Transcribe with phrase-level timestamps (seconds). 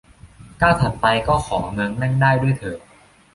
[0.61, 2.79] ก้าวถัดไปก็ขอ เมืองนั่งได้ ด้วยเถิด